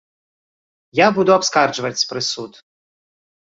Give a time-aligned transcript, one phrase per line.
[1.05, 2.51] Я буду абскарджваць прысуд.